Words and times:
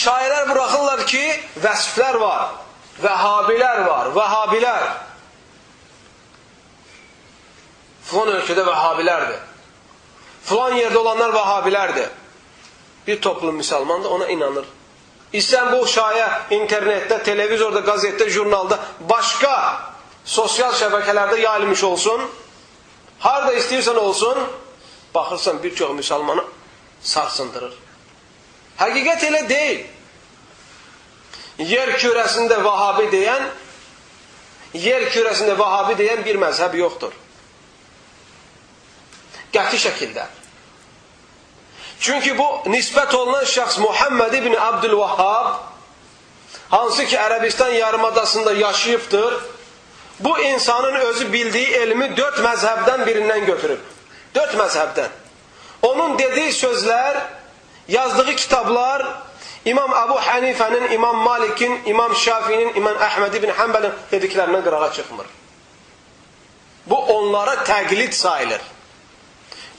şairler 0.00 0.50
bırakırlar 0.50 1.06
ki 1.06 1.40
vesfler 1.56 2.14
var. 2.14 2.48
Vehhabiler 3.02 3.78
var. 3.80 4.16
Vehhabiler. 4.16 4.82
Falan 8.04 8.28
ülkede 8.28 8.66
Vehhabilerdi. 8.66 9.38
Falan 10.44 10.74
yerde 10.74 10.98
olanlar 10.98 11.34
Vehhabilerdi. 11.34 12.10
Bir 13.06 13.20
toplum 13.20 13.56
Müslüman 13.56 14.04
da 14.04 14.08
ona 14.08 14.26
inanır. 14.26 14.64
İstanbul 15.32 15.86
şaya 15.86 16.42
internette, 16.50 17.22
televizyonda, 17.22 17.80
gazette, 17.80 18.30
jurnalda, 18.30 18.78
başka 19.00 19.82
sosyal 20.24 20.74
şebekelerde 20.74 21.40
yayılmış 21.40 21.84
olsun. 21.84 22.20
Harda 23.18 23.52
istiyorsan 23.52 23.96
olsun, 23.96 24.38
bakırsan 25.14 25.62
birçok 25.62 25.94
Müslümanı 25.94 26.44
sarsındırır. 27.02 27.89
Həqiqət 28.80 29.24
elə 29.28 29.42
deyil. 29.48 29.80
Yer 31.60 31.92
kürəsində 32.00 32.62
vahabi 32.64 33.10
deyən, 33.12 33.48
yer 34.80 35.08
kürəsində 35.12 35.56
vahabi 35.58 35.98
deyən 35.98 36.24
bir 36.24 36.40
məzhəb 36.40 36.76
yoxdur. 36.80 37.12
Qəti 39.52 39.80
şəkildə. 39.84 40.24
Çünki 42.00 42.32
bu 42.38 42.46
nisbət 42.72 43.12
olunan 43.14 43.44
şəxs 43.44 43.76
Muhammed 43.82 44.32
ibn 44.38 44.54
Abdülvahhab, 44.56 45.58
hansı 46.70 47.04
ki 47.04 47.16
Ərəbistan 47.16 47.74
yarımadasında 47.76 48.52
yaşayıbdır, 48.52 49.34
bu 50.20 50.38
insanın 50.38 50.94
özü 50.94 51.32
bildiyi 51.32 51.66
elmi 51.66 52.16
dörd 52.16 52.40
məzhəbdən 52.44 53.04
birindən 53.04 53.44
götürüb. 53.44 53.84
Dörd 54.34 54.56
məzhəbdən. 54.56 55.12
Onun 55.82 56.18
dediyi 56.18 56.52
sözlər, 56.52 57.20
yazdığı 57.90 58.36
kitablar 58.36 59.06
İmam 59.64 59.90
Əbu 59.92 60.16
Hənifənin, 60.24 60.92
İmam 60.94 61.16
Malikin, 61.16 61.80
İmam 61.86 62.14
Şafinin, 62.16 62.74
İmam 62.80 62.96
Əhməd 62.96 63.36
ibn 63.36 63.50
Həmbəlin 63.58 63.96
dediklərindən 64.12 64.62
qırağa 64.64 64.92
çıxmır. 64.96 65.26
Bu 66.86 66.96
onlara 67.16 67.54
təqlid 67.68 68.12
sayılır. 68.12 68.62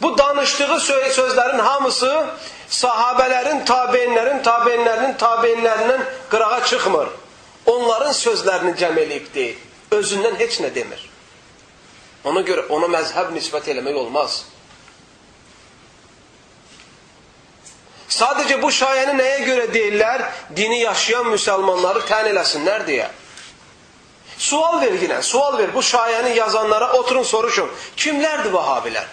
Bu 0.02 0.18
danışdığı 0.18 0.78
sözlərin 1.18 1.62
hamısı 1.62 2.12
sahabələrin, 2.70 3.66
tabeinlərin, 3.66 4.44
tabeinlərinin, 4.46 5.18
tabeinlərindən 5.18 6.06
qırağa 6.30 6.64
çıxmır. 6.66 7.10
Onların 7.66 8.14
sözlərini 8.14 8.76
cəm 8.78 8.98
eləyib 8.98 9.34
deyil. 9.34 9.58
Özündən 9.92 10.38
heç 10.40 10.62
nə 10.62 10.70
demir. 10.76 11.02
Ona 12.24 12.46
görə 12.46 12.68
ona 12.70 12.86
məzhəb 13.00 13.34
nisbət 13.34 13.74
eləmək 13.74 13.98
olmaz. 14.06 14.44
Sadəcə 18.22 18.60
bu 18.62 18.70
şayəni 18.70 19.16
nəyə 19.18 19.40
görə 19.48 19.66
deyirlər? 19.74 20.24
Dini 20.56 20.84
yaşayan 20.84 21.32
müsəlmanları 21.34 22.04
tən 22.06 22.30
eləsinlər 22.30 22.86
deyə. 22.86 23.08
Sual 24.38 24.82
ver 24.82 24.94
yine, 25.02 25.22
sual 25.22 25.58
ver. 25.58 25.74
Bu 25.74 25.82
şayəni 25.82 26.36
yazanlara 26.38 26.92
oturun 27.00 27.24
soruşun. 27.24 27.70
Kimlərdir 27.98 28.54
vahabilər? 28.54 29.08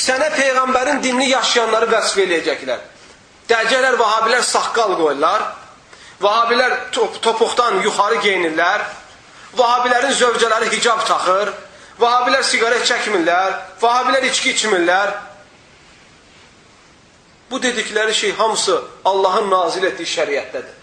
Sənə 0.00 0.30
Peyğəmbərin 0.36 1.02
dinini 1.02 1.28
yaşayanları 1.30 1.90
vəsf 1.90 2.18
eləyəcəklər. 2.24 2.84
Dəcələr, 3.50 3.98
vahabilər 3.98 4.44
saqqal 4.46 4.94
qoyurlar. 5.00 5.42
Vahabilər 6.22 6.76
top 6.94 7.18
topuqdan 7.22 7.80
yuxarı 7.86 8.20
geyinirlər. 8.26 8.84
Vahabilərin 9.58 10.14
zövcələri 10.22 10.70
hicab 10.74 11.02
taxır. 11.08 11.50
Vahabilər 12.00 12.46
siqaret 12.46 12.86
çəkmirlər. 12.90 13.58
Vahabilər 13.82 14.28
içki 14.30 14.54
içmirlər. 14.54 15.14
Bu 17.50 17.62
dedikləri 17.62 18.14
şey 18.14 18.32
hamısı 18.32 18.82
Allahın 19.04 19.50
nazil 19.50 19.82
etdiyi 19.82 20.06
şəriətdədir. 20.06 20.76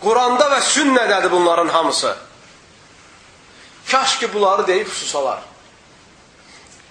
Quranda 0.00 0.46
və 0.52 0.60
sünnədədir 0.62 1.30
bunların 1.30 1.68
hamısı. 1.68 2.14
Kaş 3.90 4.18
ki 4.18 4.34
bunları 4.34 4.66
deyib 4.66 4.88
susalar. 4.88 5.40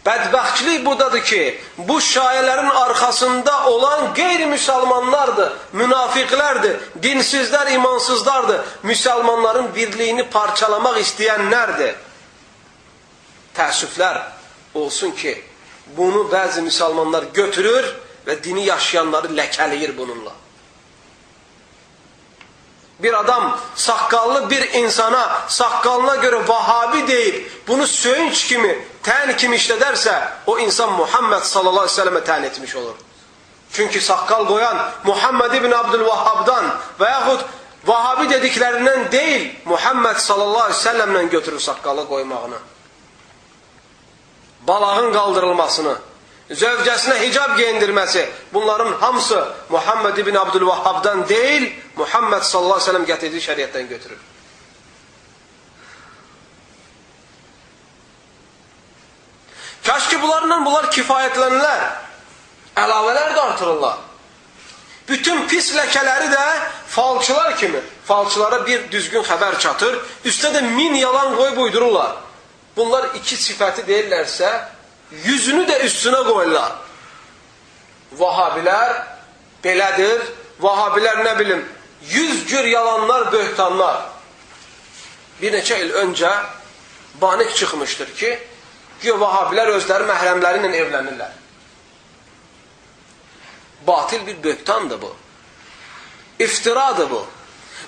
Bədbəxtçilik 0.06 0.86
budadır 0.86 1.24
ki, 1.24 1.62
bu 1.78 1.98
şayələrin 1.98 2.70
arxasında 2.70 3.54
olan 3.70 4.12
qeyri-müsəlmanlardır, 4.14 5.54
münafiqlərdir, 5.74 6.76
dinsizlər, 7.02 7.72
imansızlardır, 7.74 8.60
müsəlmanların 8.84 9.72
birliyini 9.76 10.28
parçalamaq 10.30 11.00
istəyənlərdir. 11.02 11.96
Təəssüflər 13.58 14.22
olsun 14.78 15.12
ki, 15.18 15.34
bunu 15.97 16.25
bəzi 16.31 16.63
müsəlmanlar 16.66 17.31
götürür 17.34 17.85
və 18.28 18.38
dini 18.44 18.66
yaşayanları 18.66 19.34
ləkələyir 19.38 19.97
bununla. 19.97 20.31
Bir 23.00 23.13
adam 23.13 23.59
saqqallı 23.75 24.50
bir 24.50 24.73
insana 24.73 25.41
saqqalına 25.47 26.16
görə 26.16 26.47
vahabi 26.47 27.07
deyib, 27.07 27.35
bunu 27.68 27.88
söyünç 27.88 28.46
kimi, 28.47 28.72
tən 29.03 29.35
kimi 29.38 29.57
işlədərsə, 29.57 30.13
o 30.47 30.59
insan 30.59 30.94
Muhammed 30.94 31.44
sallallahu 31.44 31.88
aleyhi 31.88 31.97
ve 31.97 32.02
sellemə 32.02 32.23
tən 32.25 32.46
etmiş 32.46 32.75
olur. 32.75 32.96
Çünki 33.72 34.02
saqqal 34.02 34.47
qoyan 34.47 34.78
Muhammed 35.03 35.53
ibn 35.53 35.72
Abdülvahhabdan 35.72 36.72
və 37.00 37.09
yaxud 37.12 37.44
vahabi 37.85 38.29
dediklərindən 38.31 39.12
deyil, 39.12 39.52
Muhammed 39.66 40.17
sallallahu 40.17 40.63
aleyhi 40.63 40.79
ve 40.79 40.90
sellemlə 40.90 41.29
götürür 41.29 41.59
saqqalı 41.59 42.07
qoymağını 42.07 42.56
balağın 44.68 45.14
qaldırılmasını, 45.14 45.96
zövcəsinə 46.50 47.20
hicab 47.22 47.58
geyindirməsi, 47.58 48.30
bunların 48.53 48.94
hamısı 48.94 49.48
Muhammed 49.70 50.18
ibn 50.18 50.36
Abdülvahhabdan 50.36 51.30
deyil, 51.30 51.72
Muhammed 51.96 52.42
sallallahu 52.42 52.74
aleyhi 52.74 52.90
ve 52.90 52.92
sellem 52.92 53.06
gətirdiyi 53.06 53.42
şəriətdən 53.42 53.88
götürür. 53.88 54.18
Kaş 59.86 60.09
ki 60.09 60.22
bunlarla 60.22 60.66
bunlar 60.66 60.90
kifayətlənirlər, 60.90 61.82
əlavələr 62.76 63.34
də 63.36 63.42
artırırlar. 63.42 63.97
Bütün 65.08 65.47
pis 65.47 65.76
ləkələri 65.76 66.32
də 66.34 66.46
falçılar 66.88 67.58
kimi, 67.58 67.82
falçılara 68.06 68.66
bir 68.66 68.92
düzgün 68.92 69.22
xəbər 69.22 69.59
çatır, 69.59 70.00
üstə 70.26 70.50
də 70.56 70.62
min 70.62 70.96
yalan 70.96 71.36
qoyub 71.38 71.58
uydururlar 71.58 72.25
bunlar 72.75 73.09
iki 73.16 73.36
sifəti 73.36 73.86
deyirlərsə, 73.88 74.50
yüzünü 75.25 75.66
də 75.69 75.80
üstünə 75.88 76.24
qoyurlar. 76.28 76.80
Vahabilər 78.19 78.96
belədir. 79.63 80.25
Vahabilər 80.59 81.19
nə 81.25 81.34
bilim, 81.40 81.66
yüz 82.08 82.46
cür 82.47 82.64
yalanlar, 82.64 83.31
böhtanlar. 83.31 84.06
Bir 85.41 85.52
neçə 85.52 85.81
il 85.84 85.91
öncə 86.00 86.31
banik 87.22 87.52
çıxmışdır 87.56 88.14
ki, 88.16 88.30
ki 89.02 89.16
vahabilər 89.19 89.74
özləri 89.75 90.08
məhrəmləri 90.08 90.64
ilə 90.64 90.80
evlənirlər. 90.80 91.34
Batil 93.88 94.24
bir 94.28 94.44
böhtandır 94.44 95.02
bu. 95.02 95.12
İftiradır 96.40 97.09
bu. 97.09 97.25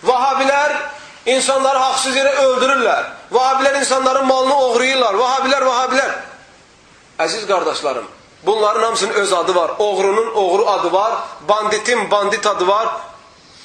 Vahabilər 0.04 0.76
İnsanları 1.28 1.78
haqsız 1.78 2.16
yerə 2.16 2.32
öldürürlər. 2.40 3.08
Vahabilər 3.32 3.80
insanların 3.82 4.28
malını 4.28 4.56
oğrayırlar. 4.56 5.16
Vahabilər, 5.20 5.66
vahabilər. 5.66 6.14
Əziz 7.20 7.48
qardaşlarım, 7.48 8.06
bunların 8.46 8.84
hamısının 8.84 9.14
öz 9.14 9.34
adı 9.34 9.56
var. 9.56 9.72
Oğrunun 9.80 10.32
oğru 10.34 10.70
adı 10.70 10.92
var. 10.92 11.14
Banditin 11.50 12.12
bandit 12.12 12.48
adı 12.48 12.68
var. 12.68 12.88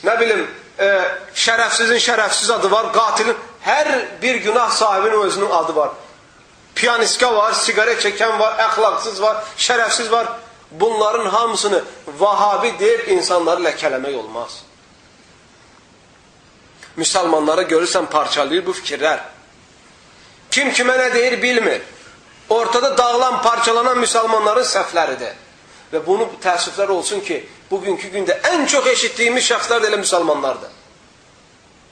Nə 0.05 0.21
bilim, 0.21 0.47
e, 0.78 0.89
şərəfsizin 1.34 2.03
şərəfsiz 2.03 2.53
adı 2.53 2.71
var. 2.71 2.93
Qatilin, 2.93 3.37
hər 3.65 3.93
bir 4.23 4.34
günah 4.34 4.71
sahibinin 4.71 5.23
özünün 5.23 5.50
adı 5.50 5.77
var. 5.77 5.91
Piyaniska 6.75 7.34
var, 7.34 7.53
sigaret 7.53 8.03
çəkən 8.05 8.39
var, 8.39 8.59
əxlaqsız 8.59 9.23
var, 9.23 9.44
şərəfsiz 9.59 10.11
var. 10.11 10.27
Bunların 10.71 11.27
hamısını 11.27 11.84
vahabi 12.19 12.75
deyib 12.79 13.09
insanları 13.09 13.61
ləkələmək 13.61 14.17
olmaz 14.17 14.62
müsəlmanlara 16.97 17.65
görürsən 17.69 18.06
parçalayır 18.11 18.67
bu 18.67 18.75
fikirlər. 18.77 19.21
Kim 20.50 20.71
kimə 20.77 20.97
nə 20.99 21.12
deyir 21.15 21.43
bilmir. 21.43 21.81
Ortada 22.49 22.99
dağılan, 22.99 23.43
parçalanan 23.43 23.99
müsəlmanların 24.03 24.67
səhvləridir. 24.69 25.35
Və 25.93 26.00
bunu 26.06 26.29
təəssüflər 26.43 26.91
olsun 26.93 27.21
ki, 27.25 27.39
bugünkü 27.71 28.09
gündə 28.12 28.39
ən 28.49 28.67
çox 28.69 28.87
eşitdiyimiz 28.93 29.44
şəxslər 29.49 29.83
də 29.83 29.91
elə 29.91 30.00
müsəlmanlardır. 30.03 30.71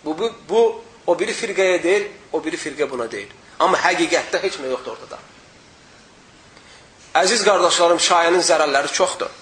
Bu, 0.05 0.19
bu, 0.19 0.31
bu 0.49 0.63
o 1.07 1.19
biri 1.19 1.33
firqəyə 1.37 1.83
deyil, 1.83 2.07
o 2.33 2.45
biri 2.45 2.57
firqə 2.57 2.89
buna 2.91 3.09
deyil. 3.11 3.33
Amma 3.61 3.81
həqiqətdə 3.81 4.41
heç 4.43 4.61
nə 4.61 4.71
yoxdur 4.73 4.97
ortada. 4.97 5.19
Əziz 7.21 7.43
qardaşlarım, 7.45 7.99
şayənin 8.01 8.45
zərərləri 8.47 8.93
çoxdur. 8.97 9.33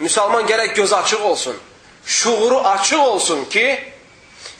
Müsəlman 0.00 0.48
gərək 0.48 0.74
göz 0.76 0.92
açıq 0.92 1.22
olsun, 1.24 1.56
şuuru 2.04 2.58
açıq 2.72 3.00
olsun 3.00 3.44
ki, 3.50 3.64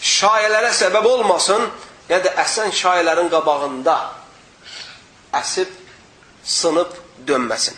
şayələrə 0.03 0.71
səbəb 0.77 1.07
olmasın, 1.07 1.69
ya 2.09 2.21
da 2.25 2.33
əsən 2.45 2.73
şayələrin 2.75 3.29
qabağında 3.33 3.97
əsib, 5.39 5.69
sınıb 6.45 6.95
dönməsin. 7.29 7.77